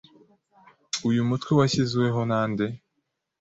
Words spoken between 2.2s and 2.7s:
nande